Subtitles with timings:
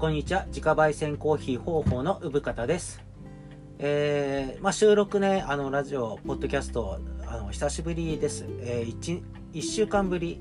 [0.00, 0.46] こんにちは。
[0.46, 3.04] 自家焙煎コーヒー方法の産方です。
[3.78, 9.22] えー、まあ、収録ねあのラジオポッドキャストあの久しぶりです、えー、1,
[9.52, 10.40] 1週間ぶり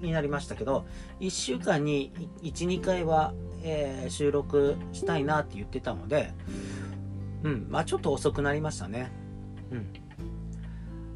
[0.00, 0.86] になりましたけど
[1.18, 2.12] 1週間に
[2.44, 6.32] 12回は、えー、収録したいなって言ってたので
[7.42, 9.10] うんまあちょっと遅くなりましたね。
[9.72, 9.92] うん。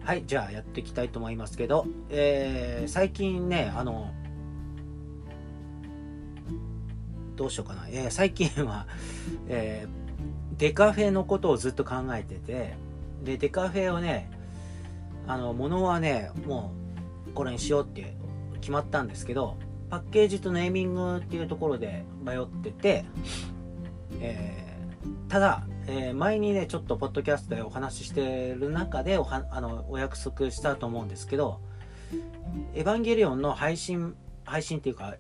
[0.05, 4.11] はいじゃあやっていきたいと思いますけど、えー、最近ねあの
[7.37, 7.87] どうしようかな。
[7.89, 8.87] えー、最近は、
[9.49, 12.75] えー、デカフェのことをずっと考えてて、
[13.25, 14.31] で、デカフェをね、
[15.27, 16.73] あの、ものはね、も
[17.29, 18.15] う、これにしようって
[18.61, 19.57] 決まったんですけど、
[19.91, 23.05] パッケージとネーミングっていうところで迷ってて、
[24.21, 31.61] えー、ただ、えー、前にね、ちょっとポッドキャストでお話ししてる中でおはあのお約束したと思うんですけど、
[32.75, 35.17] エヴァンゲリオンの配信、配信っていうか、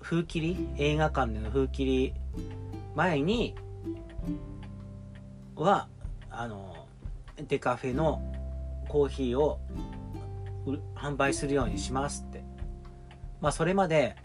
[0.00, 0.68] 風切り？
[0.78, 2.14] 映画館での風切り？
[2.94, 3.54] 前に
[5.54, 5.88] は
[6.30, 6.86] あの
[7.46, 8.22] デカフェの
[8.88, 9.60] コーヒーを
[10.94, 12.42] 販売するようにしますって。
[13.40, 14.16] まあそれまで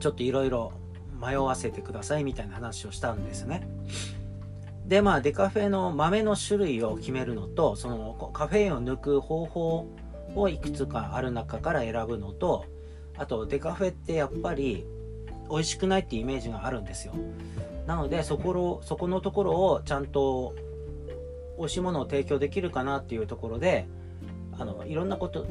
[0.00, 0.72] ちょっといろいろ
[1.20, 3.68] 迷わせてくださいみたいな話をしたんですね。
[4.86, 9.86] でまあデカフェの豆の種類を決めるのとそのカフェインを抜く方法
[10.34, 12.66] をいくつかある中から選ぶのと
[13.22, 14.84] あとデカフェってやっぱり
[15.48, 17.14] 美味しくないってイメージがあるんですよ。
[17.86, 20.54] なのでそこそこのところをちゃんと
[21.56, 23.86] 美味しいものを提供できるかなっていうところで
[24.58, 25.46] あのいろんなこと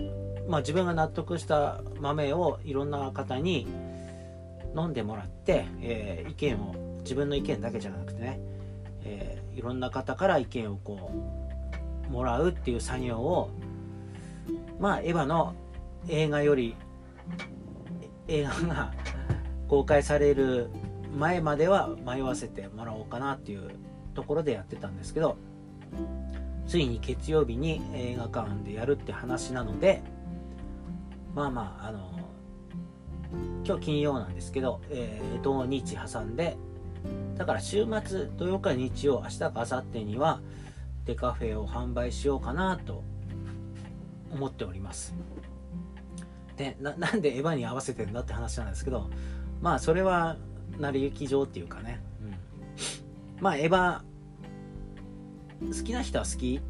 [0.50, 3.66] まあ自分が納得した豆をいろんな方に
[4.76, 8.40] 飲んでもらって、えー、意見を自分の意見だけじゃなくてね、
[9.06, 11.10] えー、いろんな方から意見をこ
[12.10, 13.50] うもらうっていう作業を
[14.78, 15.54] まあエヴァの
[16.10, 16.76] 映画より
[18.32, 18.94] 映画が
[19.68, 20.70] 公開される
[21.18, 23.70] 前までは迷わせてもらおうかなっていう
[24.14, 25.38] ところでやってたんですけど
[26.68, 30.02] ついに月曜日に映画館でやるって話なので
[31.36, 32.20] まあまああの
[33.66, 36.58] 今日金曜なんですけど、えー、土日挟んで
[37.38, 40.42] だから週末土曜か日曜明日か明後日には
[41.06, 43.04] デカフェを販売しようかなと
[44.32, 45.14] 思っております。
[46.62, 49.10] ね、なんでエヴァに合わせてんだって話なんですけど
[49.62, 50.38] まあそれは
[50.78, 52.36] 成り行き上っていうかね、うん、
[53.44, 54.02] まあエヴァ
[55.76, 56.62] 好きな人は好き。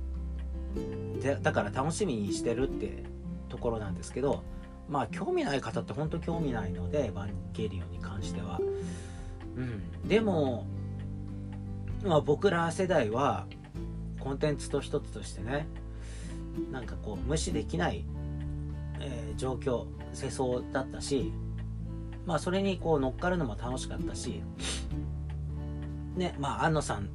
[1.22, 3.04] でだから楽しみにしてるって
[3.50, 4.44] ところなんですけど
[4.90, 8.60] まあ興味ない方って本当興味ないのでエヴァンゲリオンに関しては、
[9.58, 10.66] うん、でも、
[12.04, 13.46] まあ、僕ら世代は
[14.22, 15.68] コンテンツと一つとしてね
[16.72, 18.06] なんかこう無視できない
[19.02, 21.32] えー、状況世相だったし
[22.26, 24.44] まあそれにこう乗っかるのも楽しかったし
[26.16, 27.10] ねまあ安野さん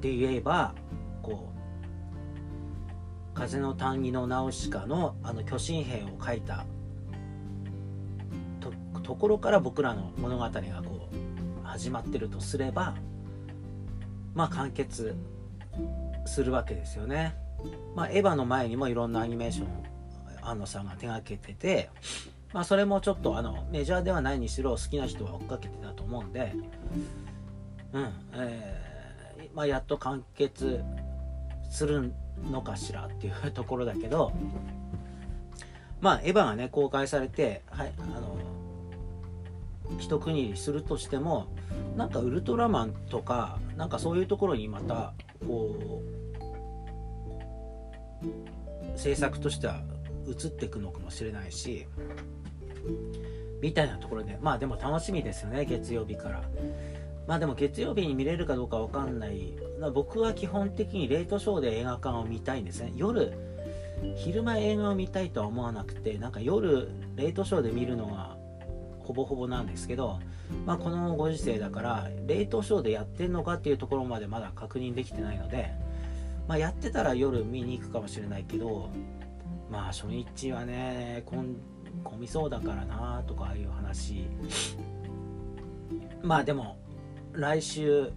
[0.00, 0.74] で言えば
[1.22, 6.64] こう「風の谷のナウシカの」あの巨神兵を書いた
[9.02, 12.94] ところから僕らの物語がこう始まってるとすれば
[14.34, 15.16] まあ完結
[16.26, 17.34] するわけですよね。
[17.96, 19.89] まあ、エヴァの前にもいろんなアニメーション
[20.42, 21.90] 安野さんが手がけてて、
[22.52, 26.52] まあ、それもちょっとあのメジャーではないにしろ好きな人は追っかけてたと思うんで、
[27.92, 28.90] うんえー
[29.54, 30.82] まあ、やっと完結
[31.70, 32.12] する
[32.50, 34.32] のかしらっていうところだけど
[36.00, 38.36] まあエヴァがね公開されて、はい、あの
[39.98, 41.48] 一区切りするとしても
[41.96, 45.12] なんかウルトラマンとかなんかそういうところにまた
[45.46, 46.02] こ
[48.22, 49.82] う制作としては
[50.26, 51.86] 移っていくのかもしれないし
[53.60, 56.42] みたいなところでまあでも楽しみですよね月曜日から。
[57.26, 59.54] まあでも月曜日に見れるかどうかわかんない。
[59.94, 62.92] 僕は基本的にレートショーで映画館を見たいんですね。
[62.96, 63.32] 夜
[64.16, 68.36] 昼間映画を見たいとは思わなくてなんか夜レートショーで見るのが
[68.98, 70.18] ほぼほぼなんですけど、
[70.66, 75.70] まあ、このご時世だからレートショーでやってんのかっていうところまでまだ確認できてないので、
[76.48, 78.90] まあ、やってたら夜見に行くかもしれないけど
[79.70, 81.56] まあ初日はね混
[82.18, 84.26] みそうだからなとかいう話。
[86.22, 86.76] まあでも
[87.32, 88.12] 来週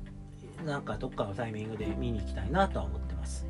[0.66, 3.46] なんかどっかのタイミングで見に行きたいなとは思ってます。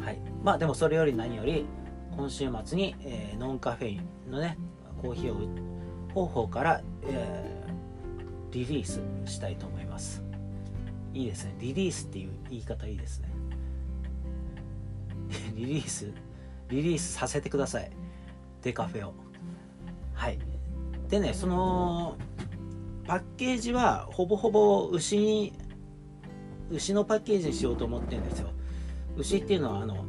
[0.00, 0.18] はい。
[0.42, 1.66] まあでもそれより何より
[2.16, 4.56] 今週末に、えー、ノンカフェインのね
[5.00, 5.48] コーヒーを
[6.12, 10.22] 方法から、えー、リリースしたいと思います。
[11.12, 11.54] いいですね。
[11.58, 13.28] リリースっていう言い方いいですね。
[15.54, 16.12] リリース？
[16.70, 17.90] リリースさせてください。
[18.62, 19.14] デカフェを。
[20.14, 20.38] はい。
[21.08, 22.16] でねその
[23.06, 25.52] パッケージはほぼほぼ牛に
[26.70, 28.50] 牛のパッケージにしようと思ってるんですよ。
[29.16, 30.04] 牛っていうのはあの、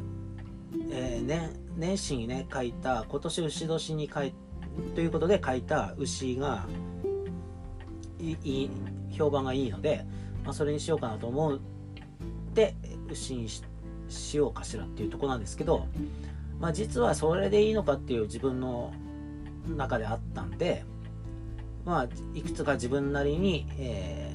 [0.91, 4.33] えーね、年始にね書いた今年牛年に書い
[4.93, 6.67] ということで書いた牛が
[8.19, 8.69] いい
[9.11, 10.05] 評判がいいので、
[10.43, 11.59] まあ、それにしようかなと思っ
[12.53, 12.75] て
[13.09, 13.63] 牛にし
[14.07, 15.87] しようかしらっていうとこなんですけど、
[16.61, 18.93] まあ、実はそれでいいのかっていう自分の
[19.75, 20.85] 中であったんで、
[21.83, 24.31] まあ、いくつか自分なりに、え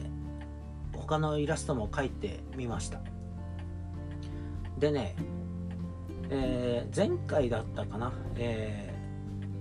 [0.93, 2.99] ー、他のイラストも描いてみました。
[4.79, 5.15] でね、
[6.29, 8.93] えー、前回だったかな、え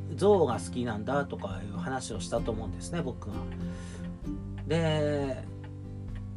[0.09, 3.33] ー、象が好きなんだとかいう話をしたと思うんですね僕が
[4.67, 5.43] で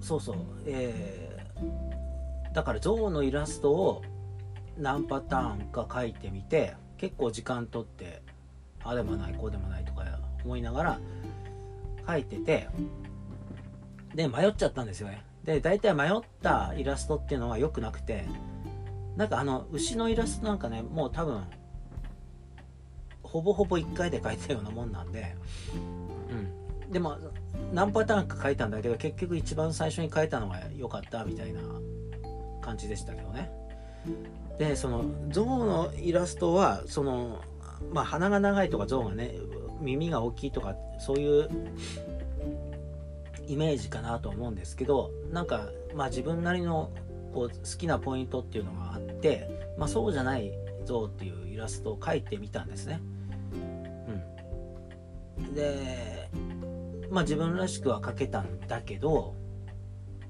[0.00, 0.36] そうそう
[0.66, 4.02] えー、だから象のイラストを
[4.78, 8.22] 何パターンか描いてみて結構時間とって
[8.84, 10.04] あでもないこうでもないとか
[10.44, 11.00] 思いながら
[12.06, 12.69] 描いてて
[14.14, 15.22] で迷っちゃったんですよね。
[15.44, 16.10] で大体迷っ
[16.42, 18.25] たイラストっていうのは良くなくて
[19.16, 21.42] なんかあの牛のイラストなんかねもう多分
[23.22, 25.34] ほぼほぼ1回で描いたようなもんなんで
[26.30, 26.92] うん。
[26.92, 27.19] でも
[27.72, 31.60] 何パターンか描いたんだけど結局一番最初に描いたのが良かったみたいな
[32.62, 33.50] 感じでしたけどね。
[34.58, 37.43] でその象のイラストはその
[37.93, 39.34] まあ鼻が長いとか象がね
[39.81, 41.49] 耳が大きいとかそういう
[43.46, 46.90] イメージかなと思うんですけどなんかまあ自分なりの
[47.32, 50.52] こう好きなポイントっていうのがあって、まあ、そうじゃない
[50.84, 53.00] 象っていうイラストを描いてみたんですね。
[55.38, 56.31] うん、で
[57.11, 59.34] まあ自分らしくは描けたんだけど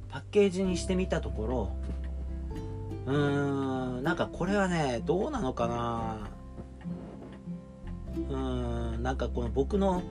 [0.08, 1.72] パッケージにしてみたところ
[3.08, 6.28] うーんなんかこれはねどうなのかな。
[8.16, 10.02] うーんなんかこの僕の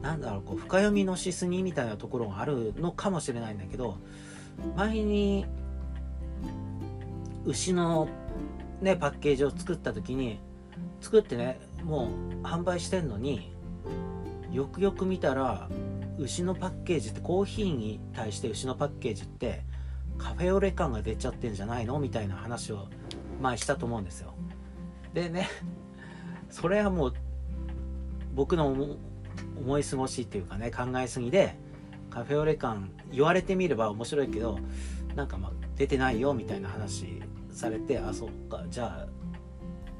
[0.00, 3.98] なんだろうこう深読みのしすぎみたいなところがあるのかもしれないんだけど
[4.76, 5.44] 前に
[7.44, 8.08] 牛の
[8.80, 10.38] ねパッケージを作った時に
[11.00, 12.08] 作ってねも
[12.42, 13.52] う販売してんのに
[14.52, 15.68] よくよく見たら
[16.18, 19.64] 牛のパッケージってコーヒーに対して牛のパッケージって
[20.18, 21.98] カフェオレ感が出ちゃってんじゃないの？
[21.98, 22.88] みたいな話を
[23.40, 24.34] 前したと思うんですよ。
[25.14, 25.48] でね
[26.50, 27.14] それはもう
[28.34, 28.68] 僕の
[29.58, 31.56] 思い過ごしっていうかね考えすぎで
[32.10, 34.58] カフェオレ感言われてみれば面白いけど
[35.14, 39.08] なんかまあ出てないよみたいな話されてあそっかじゃあ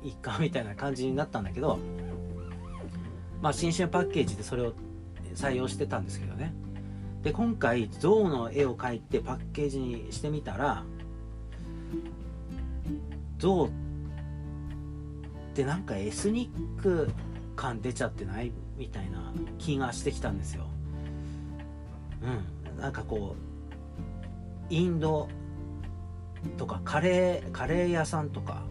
[0.02, 1.78] いいかみたいな感じになったんだけど
[3.40, 4.72] まあ新春パッケージでそれを
[5.34, 6.54] 採用してたんですけどね。
[7.26, 10.84] で今回象の絵を描いてパッケージにしてみたら
[13.36, 13.68] 象っ
[15.52, 17.10] てなんかエスニック
[17.56, 20.68] 感出ちゃってないみたいな気がしてきたんですよ。
[22.22, 22.80] うん。
[22.80, 23.34] なんかこ
[24.70, 25.28] うインド
[26.56, 28.62] とかカレーカレー屋さんとか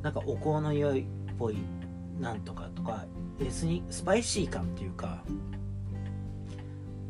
[0.00, 1.04] なんかお香の匂いっ
[1.36, 1.56] ぽい
[2.20, 3.04] なんとかとか
[3.40, 5.24] エスニスパイシー感っていうか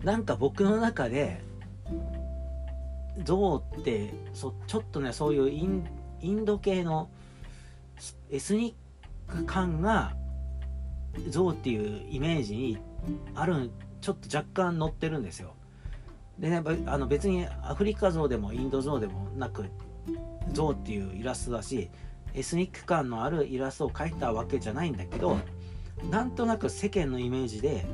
[0.05, 1.41] なんか僕の中で
[3.25, 5.87] 象ってそちょっとねそういうイン
[6.21, 7.09] インド系の
[8.31, 8.75] エスニ
[9.29, 10.15] ック感が
[11.29, 12.79] 象っていうイメージに
[13.35, 15.55] あるちょっと若干乗ってるんですよ。
[16.39, 19.67] でねあの別にアフリカ象でもインド象でもなく
[20.53, 21.91] 象っていうイラストだし
[22.35, 25.39] エスニック感のあるイラストを描いたわけじゃないんだけど
[26.11, 27.87] なんとなく世間のイメージで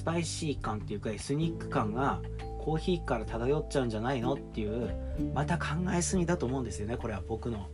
[0.00, 2.22] スパイシー感っていうかエスニック感が
[2.58, 4.94] コーヒーから漂っちゃうんじゃないのっていう
[5.34, 7.68] また考えすぎだと思うんですよねこれは僕の。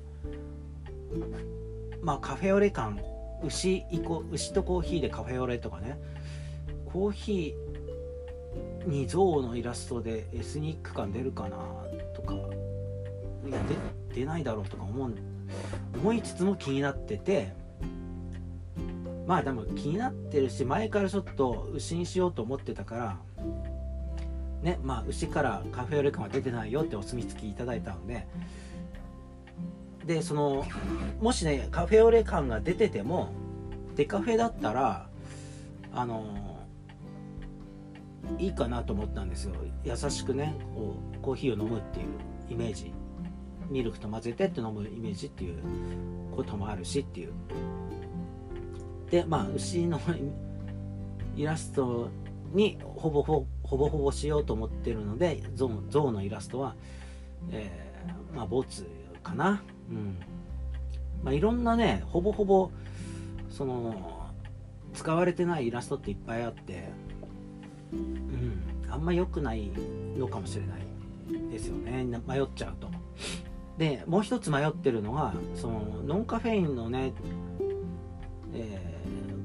[2.02, 3.00] まあカフェオレ感
[3.44, 6.00] 牛イコ牛とコーヒーでカフェオレとかね。
[6.92, 11.58] コーヒーに象のイラストでエスニック感出るかな
[12.12, 12.34] とか。
[12.34, 13.60] いや
[14.12, 15.14] 出ないだろうとか思う
[15.94, 17.65] 思いつつも気になってて。
[19.26, 23.18] まあでも気になってるし前からちょっと牛にしようと思ってたから
[24.62, 28.26] ねまあ牛からカフェオレ感は出てないよってお墨付きいただいたので。
[30.06, 30.64] でその
[31.20, 33.32] もしねカフェオレ感が出てても
[33.96, 35.08] デカフェだったら
[35.92, 36.60] あの
[38.38, 39.54] いいかなと思ったんですよ。
[39.84, 42.06] 優しくねこうコーヒーを飲むっていう
[42.50, 42.92] イメージ。
[43.68, 45.60] ミルクと混ぜてって飲むイメージっていう
[46.36, 47.32] こともあるしっていう。
[49.10, 50.00] でまあ牛の
[51.36, 52.08] イラスト
[52.52, 56.74] にほぼほぼほぼしようと思ってるのでゾウのイラストは、
[57.50, 58.86] えー、まあボツ
[59.22, 59.62] かな。
[59.90, 60.18] うん。
[61.22, 62.70] まあいろんなねほぼほぼ
[63.50, 64.30] その
[64.94, 66.88] 使われてないイラストっていっぱいあって
[67.92, 68.62] うん。
[68.88, 69.70] あんま良くない
[70.16, 72.04] のかもしれないですよね。
[72.26, 72.88] 迷っちゃうと。
[73.78, 77.12] でもう一つ迷ってるのがそのノンカフェインのね、
[78.54, 78.95] えー、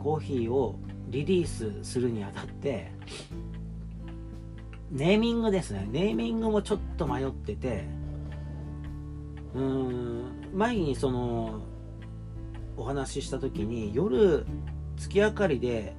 [0.01, 0.75] コーヒーを
[1.10, 2.91] リリースするにあたって
[4.91, 5.88] ネーミングですね。
[5.91, 7.86] ネーミングもちょっと迷ってて
[9.53, 11.62] うーん前にその
[12.77, 14.46] お話しした時に夜
[14.98, 15.96] 月明かりで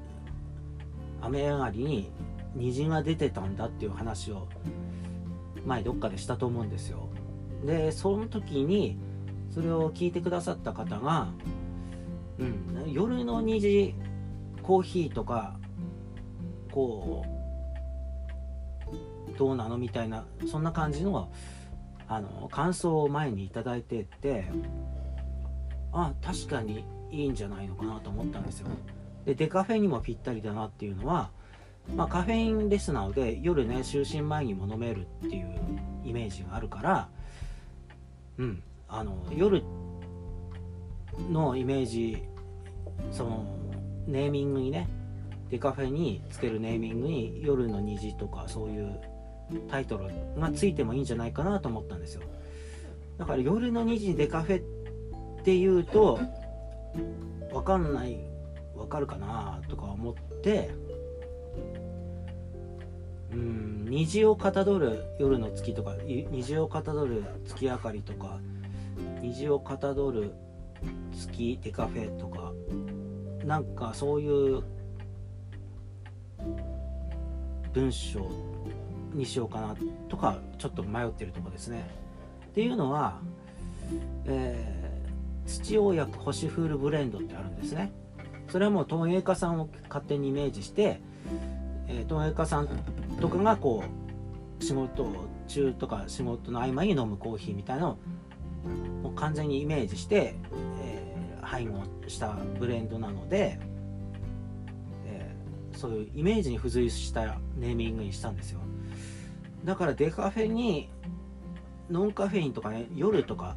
[1.21, 2.11] 雨上がりに
[2.55, 4.49] 虹が出てたんだっていう話を
[5.65, 7.09] 前どっかでしたと思うんですよ。
[7.65, 8.99] でその時に
[9.51, 11.29] それを聞いてくださった方が、
[12.39, 13.95] うん、夜の虹
[14.62, 15.57] コーヒーとか
[16.71, 17.33] こう
[19.39, 21.31] どうなのみたいなそんな感じの
[22.09, 24.47] あの感想を前に頂いてって
[25.93, 28.69] あ確かにいいんじゃないのかなと思ったんですよ。
[29.25, 31.31] でデカフェにもぴったりだなっていうのは、
[31.95, 35.55] まあ、カフェインレスなので夜ね就寝前にも飲めるっていう
[36.05, 37.09] イメージがあるから
[38.39, 38.62] うん。
[38.95, 39.62] あの夜
[41.31, 42.23] のイメージ
[43.11, 43.45] その
[44.07, 44.88] ネーミングにね
[45.50, 49.00] デカフェにつけるネーミングに「夜の虹」とかそういう
[49.69, 50.07] タイトル
[50.40, 52.23] がついてもいいんじゃないかなと思ったんですよ。
[53.19, 54.62] だから「夜の虹デカフェ」
[55.40, 56.19] っていうと
[57.52, 58.19] 分かんない
[58.75, 60.71] 分かるかなとか思って
[63.33, 68.38] うん虹をかたどる夜の月とか虹をかたどる月明かりとか
[69.21, 70.33] 虹をかたどる
[71.12, 72.53] 月デカフェとか
[73.45, 74.62] なんかそういう
[77.73, 78.31] 文章
[79.15, 79.77] にしようかな
[80.09, 81.89] とかちょっと迷ってるとこですね。
[82.47, 83.21] っていうのは、
[84.27, 87.93] えー、土王薬星フールブレンドってあるんですね。
[88.49, 91.01] それはもう陶芸家さんを勝手にイメージして、
[91.89, 92.69] えー、陶芸家さん
[93.21, 93.85] とかがこ
[94.61, 95.09] う仕事
[95.49, 97.99] 中とか仕事の合間に飲むコーヒーみたいなのを
[99.03, 100.35] もう完全にイメージして、
[101.43, 103.59] 配合したブレンドなので、
[105.07, 108.61] えー、そういうイメージに付随したネーミングにしたんですよ。
[109.65, 110.89] だからデカフェに
[111.91, 113.57] ノンカフェインとかね夜とか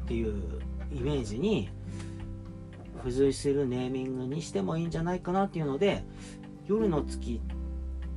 [0.00, 0.60] っていう
[0.92, 1.70] イメージに
[2.98, 6.02] 付随するネーミングにしてもいいんじゃないかなっていうので
[6.66, 7.40] 夜の月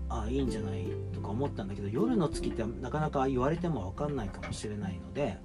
[0.09, 5.37] あいいんじゃないとか思ったんだけど夜の月ってなかなか言われても分かんないかもしれないので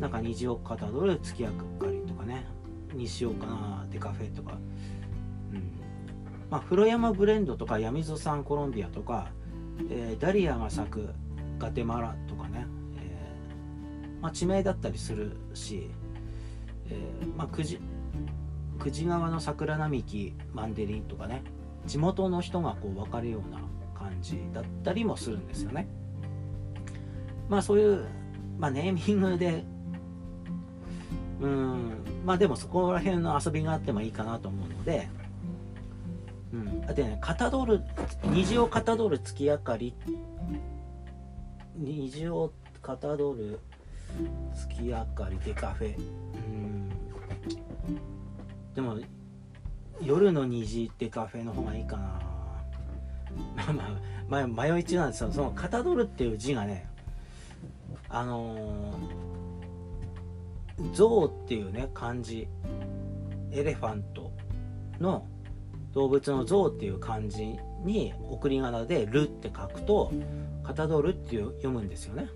[0.00, 2.46] なんか虹をかたどる月明かりかね
[2.94, 4.58] にしようかなデカフェとか、
[5.52, 5.72] うん
[6.50, 9.28] まあ、風呂山ブレンドとか闇溝産コロンビアとか、
[9.90, 11.10] えー、ダリアが咲く
[11.58, 12.66] ガテマラとかね、
[12.98, 15.90] えーまあ、地名だったりするし、
[16.88, 17.80] えーまあ、久慈
[18.78, 21.42] 久慈川の桜並木マンデリンとかね
[21.86, 23.58] 地元の人がこう分かるような
[23.98, 25.88] 感じだったりもするんですよね。
[27.48, 28.06] まあそういう、
[28.58, 29.64] まあ、ネーミングで
[31.40, 35.08] うんまあでもそこら辺の遊びがあってもいいかなと思うので、
[36.52, 37.82] うん、でねかたどる
[38.24, 39.94] 虹をかたどる月明かり。
[41.76, 42.52] 虹を
[42.82, 43.58] かたどる
[44.54, 45.96] 月明かりでカフェ。
[45.96, 46.88] うん。
[48.74, 48.98] でも
[50.00, 52.20] 夜の虹ってカフェの方がいいかな。
[54.28, 55.32] まあまあ、迷い中なんですよ。
[55.32, 56.86] その「かたどる」っていう字がね
[58.08, 58.96] あのー、
[60.92, 62.48] 象っていうね漢字
[63.50, 64.32] エレファント
[65.00, 65.26] の
[65.92, 70.12] 動物の象っていう漢字に送り仮名で「る」って書くと
[70.64, 72.28] 「かたどる」っていう読むんですよね。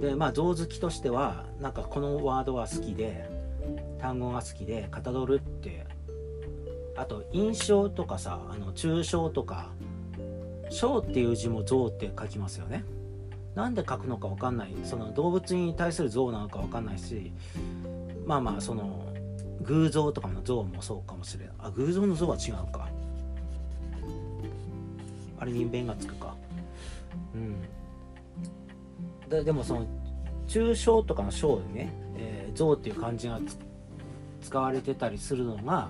[0.00, 3.28] でまあ象好きとしてはなんかこのワードは好きで
[3.98, 5.86] 単語が好きで「かたどる」って
[6.96, 9.72] あと印象とかさあの抽象とか
[10.70, 12.84] 章っていう字も象って書きますよね。
[13.54, 14.74] なんで書くのか分かんない。
[14.84, 17.32] その動物に対する像なのか分かんないし
[18.26, 19.14] まあまあその
[19.62, 21.54] 偶像とかの像もそうかもしれない。
[21.58, 22.88] あ偶像の像は違うか。
[25.38, 26.34] あれ人弁がつくか。
[27.34, 27.62] うん。
[29.28, 29.86] ででもその
[30.46, 33.40] 抽象とかの章でね、えー、像っていう漢字が
[34.42, 35.88] 使われてたりするのが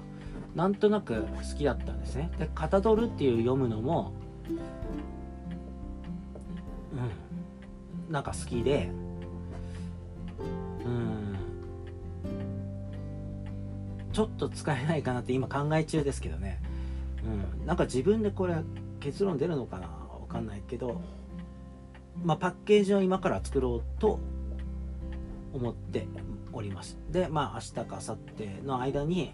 [0.55, 2.31] なんとなく好きだったんですね。
[2.39, 4.13] で「かたどる」っていう読むのも
[6.93, 7.24] うん。
[8.09, 8.91] なんか好きで
[10.85, 11.37] うん。
[14.13, 16.61] ちょっと使えないかなって今考え中ですけどね。
[17.25, 17.67] うん。
[17.67, 18.57] なんか自分でこれ
[19.01, 21.01] 結論出るのかなわかんないけど
[22.23, 24.21] まあパッケージを今から作ろうと
[25.53, 26.07] 思って
[26.53, 26.99] おります。
[27.11, 29.33] でまあ明日か明後日の間に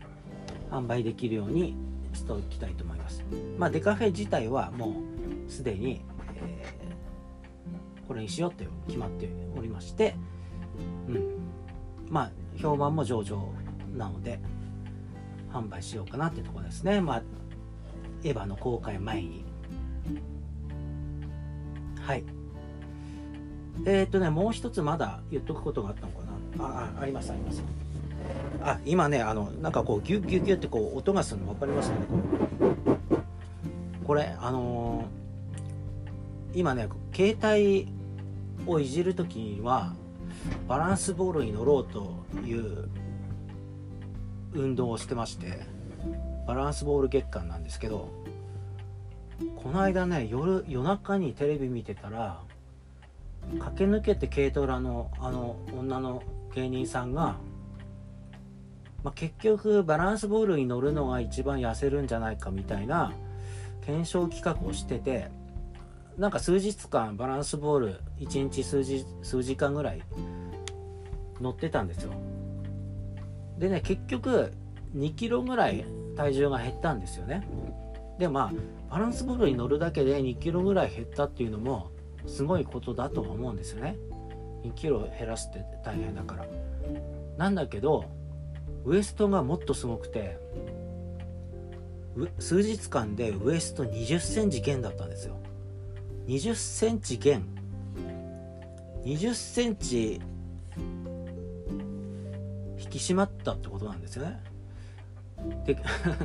[0.70, 1.76] 販売できるように
[2.12, 3.24] しておきたいと思います。
[3.58, 4.96] まあデカフェ自体はも
[5.46, 6.02] うすでに、
[6.36, 6.89] えー、
[8.11, 10.17] これにしようって決まっておりまして
[11.09, 11.38] うん。
[12.09, 13.40] まあ評判も上々
[13.97, 14.40] なので
[15.52, 17.00] 販売しようかなってとこですね。
[17.00, 17.23] まあ
[18.25, 19.45] エヴァの公開前に。
[22.00, 22.25] はい。
[23.87, 26.19] えー、っとねもう一つまだ言っとくことがあったのか
[26.59, 26.64] な。
[26.64, 27.62] ああありますあります。
[28.61, 32.07] あ今ねあのなんかこうギュッギュッギュッってこう音がするの分かりますかね。
[34.05, 38.00] これあのー、今ね携帯
[38.70, 39.94] をいじる時には
[40.68, 42.88] バランスボールに乗ろうという
[44.52, 45.60] 運動をしてまして
[46.46, 48.10] バランスボール月間なんですけど
[49.56, 52.40] この間ね夜夜中にテレビ見てたら
[53.58, 56.22] 駆け抜けて軽トラのあの女の
[56.54, 57.36] 芸人さんが、
[59.02, 63.12] まあ、結局バランスボールに乗るのが一番痩せるんじゃないかみたいな
[63.84, 65.30] 検証企画をしてて
[66.19, 70.02] なんか数日間バランスボール1日数時数時間ぐらい
[71.40, 72.12] 乗ってたんですよ。
[73.59, 74.52] でね結局
[74.95, 75.85] 2キロぐらい
[76.17, 77.47] 体重が減ったんですよね。
[78.19, 81.90] でまあバランスボールに乗るだけで2キロぐらい減ったっていうのも
[82.26, 83.97] すごいことだとは思うんですよね。
[84.64, 86.47] 2キロ減らすって大変だから。
[87.38, 88.05] なんだけど
[88.85, 90.38] ウエストがもっとすごくて
[92.38, 95.39] 数日間でウエスト2 0センチ減だったんですよ。
[96.30, 97.44] 2 0センチ減。
[99.02, 100.20] 2 0センチ
[102.78, 104.40] 引き締まったってことなんですよね。
[105.66, 105.76] で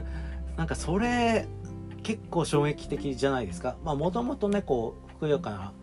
[0.57, 1.47] なんかそれ
[2.03, 3.77] 結構衝撃的じゃないですか。
[3.83, 5.73] まあもともとねこうふくよかな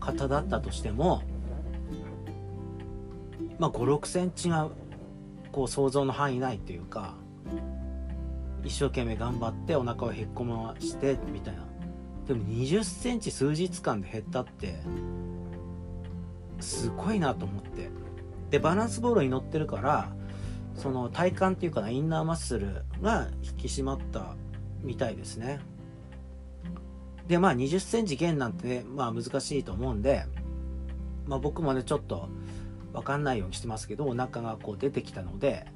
[0.00, 1.20] 方だったとしても
[3.58, 4.70] まあ5 6センチが
[5.52, 7.16] こう想像の範囲内っていうか
[8.64, 11.71] 一生懸命頑張ってお腹をへっこましてみたいな。
[12.32, 14.80] でも2 0センチ数日間で減ったって
[16.60, 17.90] すごいなと思って。
[18.50, 20.12] でバランスボールに乗ってるから
[20.74, 24.36] その体幹っていうかなインナーマッスルが引き締まった
[24.82, 25.60] みたいですね。
[27.26, 30.26] でまあ2 0センチ減なんてねまあ難しいと思うんで
[31.26, 32.28] まあ僕もねちょっと
[32.92, 35.66] 分かんないようにしてますけどお腹がこう出てきたので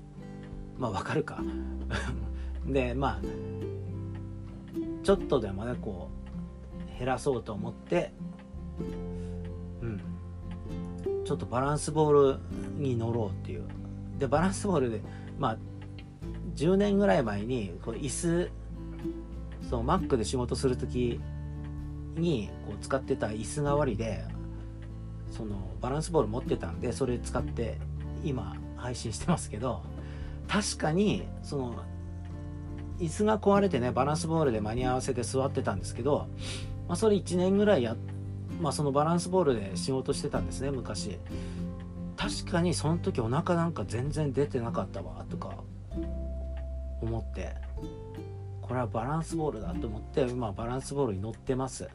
[0.78, 1.42] まあ分かるか。
[2.66, 3.20] でまあ
[5.02, 6.15] ちょっとでもねこう
[6.98, 8.12] 減らそうと思って
[9.82, 10.00] うん。
[11.24, 12.38] ちょっとバランスボール
[12.78, 13.64] に乗ろうっていう。
[14.18, 15.02] でバランスボールで
[15.38, 15.58] まあ
[16.54, 18.50] 10年ぐらい前にこう椅子
[19.68, 21.20] そう Mac で仕事する時
[22.16, 24.24] にこう使ってた椅子代わりで
[25.30, 27.78] そのバランスボール持ってたんでそれ使って
[28.24, 29.82] 今配信してますけど
[30.48, 31.82] 確かにその
[32.98, 36.28] 椅子が壊れてねバランスボールで間に合わせて座ってたんですけど、
[36.88, 37.96] まあ、それ1年ぐらいや、
[38.60, 41.18] まあ、そのバランスボールで仕事してたんですね昔。
[42.16, 45.54] 確かにその時お腹なんか全然出てなかったわとか
[47.00, 47.54] 思って。
[48.66, 51.88] これはバランスボールだと思って今バランスボールに乗ってます。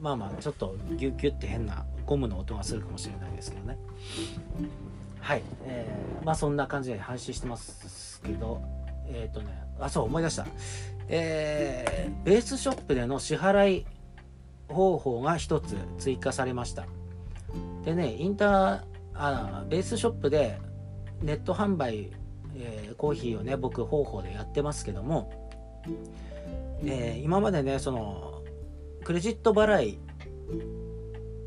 [0.00, 3.78] まあまあちょっとギュッギュッって変なゴムの音がするかもしれないですけどね。
[5.20, 8.60] はい、えー、まあそんな感じで配信してますけど
[9.06, 10.46] えっ、ー、とねあそう思い出した。
[11.08, 13.86] えー、ベースショップでの支払い
[14.68, 16.86] 方法が一つ追加されました。
[17.84, 18.80] でねインター
[19.14, 20.58] あベースショップで
[21.20, 22.10] ネット販売、
[22.56, 25.50] えー、コーヒーをね僕方法でやってますけども、
[26.84, 28.42] えー、今までねその
[29.04, 29.98] クレジット払い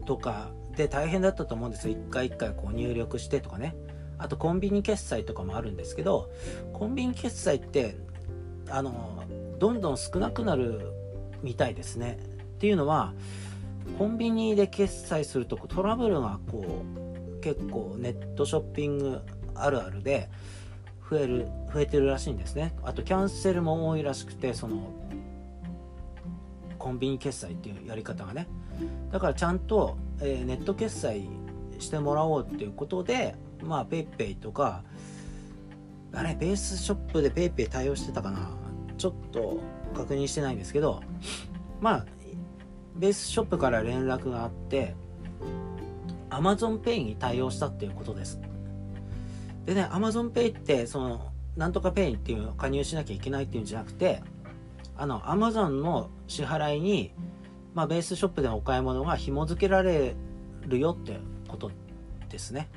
[0.05, 1.93] とかで大変だったと思うんですよ。
[1.93, 3.75] 一回一回こう入力してとかね。
[4.17, 6.31] あとコンビニ決済とかもあるんですけど
[6.71, 7.97] コンビニ決済って
[8.69, 9.23] あの
[9.59, 10.93] どんどん少なくなる
[11.43, 12.17] みたいですね。
[12.55, 13.13] っていうのは
[13.97, 16.83] コンビニで決済するとトラブルがこ
[17.37, 19.21] う結構ネットショッピング
[19.53, 20.29] あるあるで
[21.09, 22.75] 増える増えてるらしいんですね。
[22.83, 24.91] あとキャンセルも多いらしくてその
[26.79, 28.47] コンビニ決済っていうやり方がね。
[29.11, 31.29] だからちゃんと、えー、ネット決済
[31.79, 34.83] してもらおうっていうことでまあ PayPay とか
[36.13, 38.49] あれベースショップで PayPay 対応してたかな。
[38.97, 39.59] ちょっと
[39.93, 41.01] 確認してないんですけど
[41.81, 42.05] まあ
[42.95, 44.95] ベースショップから連絡があって
[46.29, 48.39] AmazonPay に対応したっていうことです。
[49.65, 54.21] でね AmazonPay ってそのなんとか Pay っていうのを加入しなきゃいけないっていうんじゃなくて
[54.97, 57.13] あの Amazon の支払いに、
[57.73, 60.15] まあ、ベースショップでのお買い物が紐付けられ
[60.67, 61.71] るよってこと
[62.29, 62.69] ですね。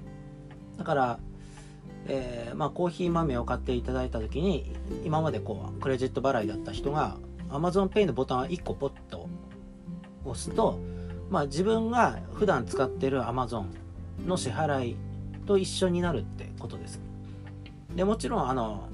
[0.77, 1.19] だから
[2.07, 4.73] えー、まあ、コーヒー豆を買っていただいた時に
[5.05, 7.19] 今までこうクレジット払いだった人が
[7.51, 9.29] AmazonPay のボタンを1個ポッと
[10.31, 10.79] 押すと、
[11.31, 13.67] まあ、自分が普段使ってる Amazon
[14.27, 14.97] の支払い
[15.47, 17.01] と一緒になるってことです。
[17.95, 18.89] でもちろんあの、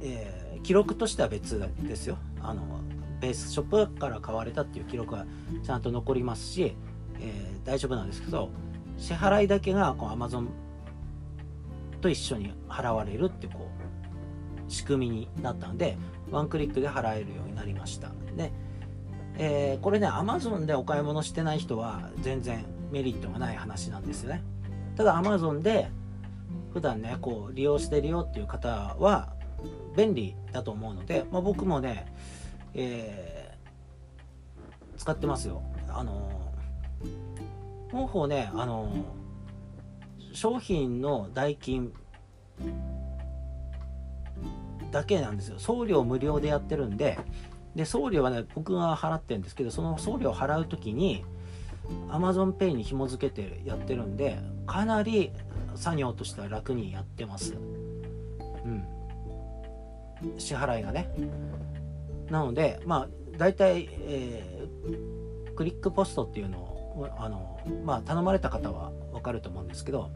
[0.00, 2.18] えー、記録としては別ですよ。
[2.40, 2.62] あの
[3.20, 5.24] ベースショップから買われたっていう記録は
[5.64, 6.74] ちゃんと残りますし、
[7.20, 8.50] えー、大丈夫なんですけど
[8.98, 10.48] 支払いだけがこう Amazon
[12.00, 13.70] と一緒に払われるってこ
[14.68, 15.96] う仕組みになったんで
[16.30, 18.10] ワンクリックで払えるようになりました。
[18.36, 18.50] で、
[19.38, 24.42] えー、これね Amazon でお買い物してない人は全然メリットがない話なんですよね。
[24.96, 25.90] ただ Amazon で
[26.72, 29.32] 普段ねこう利用してるよっていう方は
[29.96, 32.12] 便利だと思うので、まあ、僕もね、
[32.74, 35.62] えー、使ってますよ。
[35.88, 36.52] あの
[37.90, 38.90] 方法ねあの
[40.32, 41.92] 商品の代金
[44.90, 45.58] だけなんですよ。
[45.58, 47.18] 送料無料でやってるんで
[47.74, 51.24] で送料はね僕が払ってるんですけどその送料を払う時に
[52.08, 55.32] AmazonPay に紐付けてやってるんでかなり
[55.74, 57.54] 作業としては楽にやってます。
[57.54, 58.84] うん。
[60.38, 61.10] 支払いがね。
[62.30, 70.10] なのでまあ大体、えー、クリックポストっていうのをあのまあ頼まれた方は分かると思うんですけど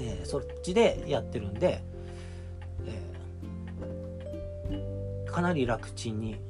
[0.00, 1.82] えー、そっちでやってるんで、
[5.30, 6.40] かなり楽ちんに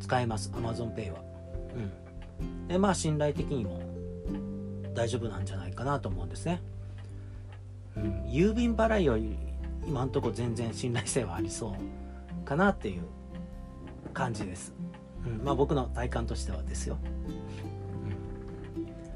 [0.00, 1.20] 使えます AmazonPay は。
[2.40, 3.80] うん、でまあ信頼的にも
[4.94, 6.60] 大丈夫なんじゃないかなと思うんですね。
[7.96, 9.36] うん、郵便払いより
[9.86, 13.02] 今んとこ全然信頼性はありそうかなっていう
[14.12, 14.74] 感じです。
[15.26, 16.98] うん、まあ僕の体感としてはですよ。
[17.32, 17.48] うん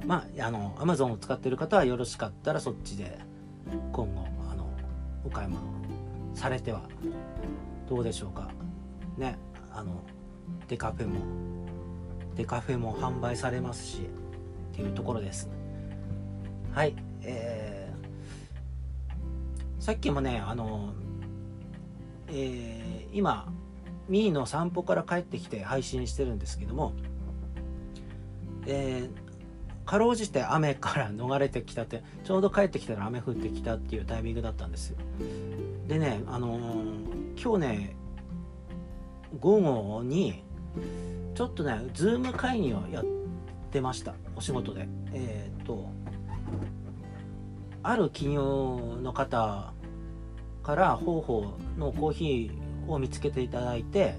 [0.07, 3.19] まあ、あの Amazon を使ってる方はよろしかったらそっちで
[3.93, 4.69] 今後あの
[5.25, 5.63] お買い物
[6.35, 6.83] されては
[7.93, 8.49] どうでしょうか？
[9.19, 9.37] ね
[9.71, 10.03] あの
[10.67, 11.21] デカフェも
[12.35, 14.09] デカフェも販売されますし
[14.73, 15.51] っていうところです。
[16.73, 20.95] はいえー、さっきもねあの
[22.29, 23.53] えー、今
[24.09, 26.95] ミーの散歩から帰ってきて配信してるんですけども
[28.67, 29.11] えー、
[29.85, 34.97] かろうじて雨から逃れてきたってちょうど帰ってきたら雨降ってきたっていうタイミングだったんですよ。
[35.89, 36.92] でねあのー、
[37.41, 37.97] 今日ね
[39.41, 40.45] 午後に
[41.35, 43.05] ちょっとねズーム会議をやっ
[43.71, 44.89] てましたお仕事で。
[45.13, 45.91] えっ、と
[47.83, 49.73] ある企業の方
[50.63, 54.15] から方法のコーヒーを見つけていただいて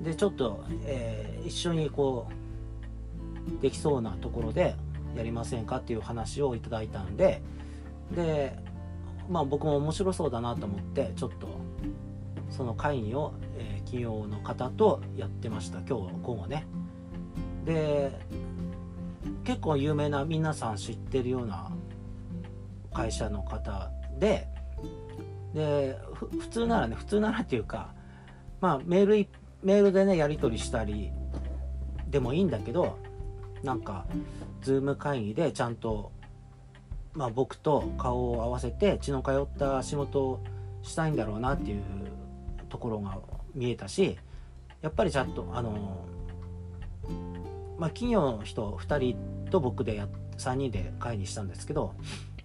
[0.00, 4.76] でちょっと、えー、一緒にこうできそうなところで
[5.16, 7.42] やりませんかっていう話をいただいたんで
[8.14, 8.56] で
[9.28, 11.48] まあ僕も面白そうだなと思ってちょっと
[12.50, 16.66] その会議を、えー、企業の方とやってました今日午後ね。
[17.64, 18.12] で
[19.44, 21.70] 結構有名な皆さん知ってるような
[22.92, 24.48] 会社の方で
[25.52, 25.98] で
[26.38, 27.92] 普通ならね普通ならっていうか
[28.60, 29.28] まあメール
[29.62, 31.10] メールでねやり取りしたり
[32.08, 32.98] でもいいんだけど
[33.62, 34.06] なんか
[34.62, 36.12] Zoom 会議でちゃんと、
[37.14, 40.44] まあ、僕と顔を合わせて血の通った仕事を
[40.82, 41.82] したいんだろうなっていう
[42.68, 43.18] ところが
[43.54, 44.18] 見えたし
[44.82, 46.06] やっぱりちゃんとあの
[47.78, 51.94] まあ企業の人2人と僕でや3人で会議したんですけど、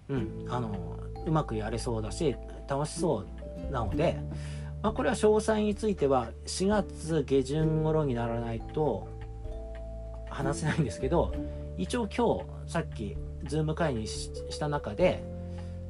[0.08, 2.36] うん、あのうまくやれそうだし
[2.68, 3.24] 楽しそ
[3.68, 4.18] うなので、
[4.82, 9.08] まあ、これは詳細については4月下旬頃にならないと
[10.30, 11.34] 話せないんですけど
[11.76, 15.22] 一応今日さっきズーム会議した中で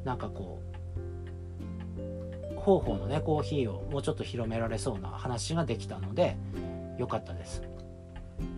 [0.04, 0.61] なんかこう
[2.62, 6.36] 方法のねコーヒーをもうちょっと広められそうな話ができたので
[6.96, 7.62] よかったです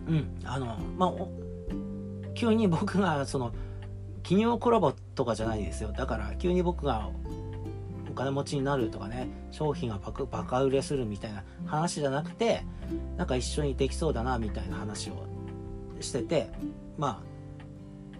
[0.07, 1.13] うんあのまあ
[2.35, 3.51] 急に僕がその
[4.21, 7.09] 企業コラボとかじゃないですよだから急に僕が
[8.09, 12.63] お金持ちになるとかね商品がバカバカ売れするみたいな話じゃなくて
[13.17, 15.25] なんか一緒にできそうだなみたいな話を
[15.99, 16.49] してて
[16.97, 17.25] まあ、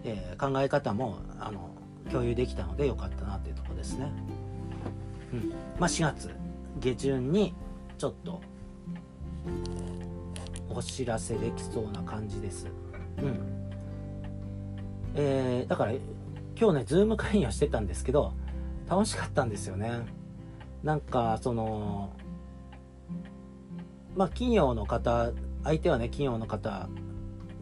[0.04, 1.70] えー、考え方もあの
[2.10, 4.12] 共有できたのでよかったなっていうとこですね。
[5.36, 6.30] うんまあ、4月
[6.80, 7.54] 下旬に
[7.98, 8.40] ちょっと
[10.68, 12.66] お知らせできそうな感じです。
[13.18, 13.56] うん
[15.14, 15.92] えー、だから
[16.58, 18.34] 今日ねズーム会議をしてたんですけど
[18.88, 20.04] 楽しかったんですよね。
[20.82, 22.12] なんかその
[24.14, 25.32] まあ企業の方
[25.64, 26.88] 相手はね企業の方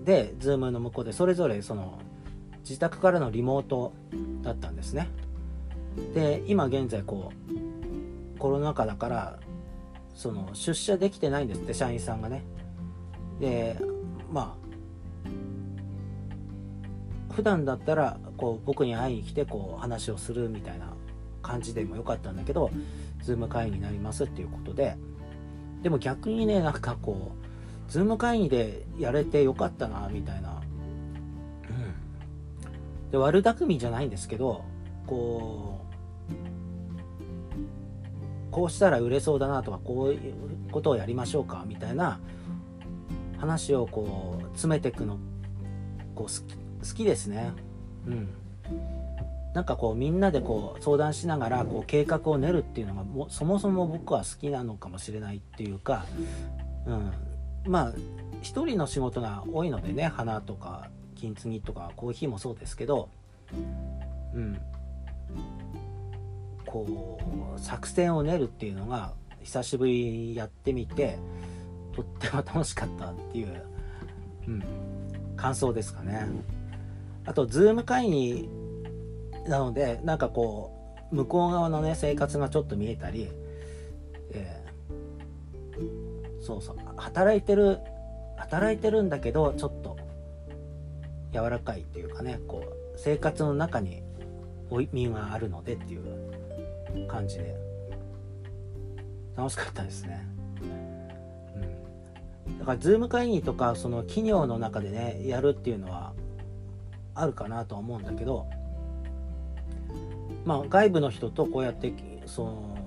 [0.04, 1.98] で Zoom の向こうでそれぞれその
[2.60, 3.92] 自宅からのリモート
[4.42, 5.08] だったんですね
[6.14, 7.63] で今現在こう
[8.44, 9.38] コロナ禍だから
[10.14, 12.44] その出社できてないんですって社員さんがね。
[13.40, 13.78] で
[14.30, 14.54] ま
[17.30, 20.92] あ普段だったらこう僕に会いに来てこう話をするみたいな
[21.40, 22.70] 感じでもよかったんだけど
[23.22, 24.98] Zoom 会議になりますっていうことで。
[25.83, 27.33] でも逆にねなんかこ
[27.88, 30.61] う Zoom 会議でやれてよかったなみたいな、
[33.07, 34.66] うん、で悪巧みじゃないんですけど
[35.07, 35.85] こう
[38.54, 40.34] こうしたら売れそうだなとかこういう
[40.70, 42.20] ことをやりましょうかみたいな
[43.36, 45.18] 話をこう詰めていくの
[46.14, 46.54] こう好き
[46.88, 47.52] 好きですね。
[48.06, 48.28] うん。
[49.54, 56.06] なんかこうみんなでこう相談しながらこう計画を練るっていうのがもそもそも僕は好きなのかもしれないっていうか、
[56.86, 57.12] うん、
[57.66, 57.92] まあ
[58.40, 63.08] 一人の仕事が多いのでね花とか金継ぎとかコーヒーもそうですけど、
[64.32, 64.60] うん、
[66.74, 67.20] こ
[67.56, 69.12] う作戦を練るっていうのが
[69.44, 71.18] 久しぶりにやってみて
[71.94, 73.62] とっても楽しかったっていう、
[74.48, 74.64] うん、
[75.37, 76.26] 感想ですかね。
[77.24, 78.48] あと、ズーム会議
[79.46, 83.30] なので、なんかこう、向こう側のね、生活がちょっと見えたり、
[84.32, 87.78] えー、そうそう、働いてる、
[88.37, 89.96] 働いてるんだけど、ちょっと、
[91.32, 94.02] 柔らかいっていうかね、こう、生活の中に
[94.70, 96.33] 負い身があるのでっていう
[97.09, 97.54] 感じで、
[99.37, 100.26] 楽しかったですね。
[100.62, 106.12] うんだから、ズーム会議とか、その企業の中でね、やるっていうのは、
[107.14, 108.46] あるかなとは思うんだけど、
[110.44, 111.92] まあ、外部の人とこうやって
[112.26, 112.78] その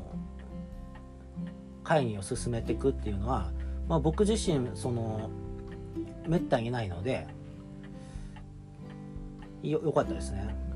[1.84, 3.52] 会議を進めていくっていうのは、
[3.88, 5.30] まあ、僕自身その
[6.28, 7.26] めったにないので
[9.64, 10.67] よよかったですね。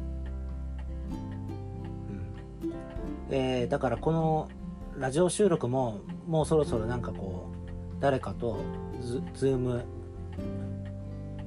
[3.31, 4.49] えー、だからこの
[4.97, 7.49] ラジオ収録ももうそろそろなんかこ
[7.97, 8.59] う誰かと
[8.99, 9.85] ズズーム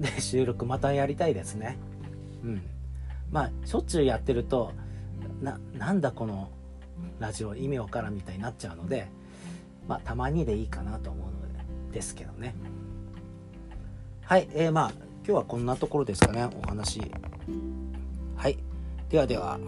[0.00, 1.78] で収録またやりたいですね。
[2.42, 2.62] うん、
[3.30, 4.72] まあしょっちゅうやってると
[5.40, 6.50] ななんだこの
[7.20, 9.08] ラジオ意味わからんみたいになっちゃうので
[9.86, 11.52] まあたまにでいいかなと思うの
[11.90, 12.54] でですけどね。
[14.22, 14.92] はいえー、まあ
[15.26, 17.00] 今日はこんなところですかねお話。
[18.36, 18.58] はい
[19.10, 19.58] ではでは。